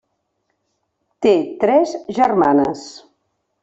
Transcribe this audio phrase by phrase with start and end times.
[1.27, 1.35] Té
[1.67, 2.87] tres germanes.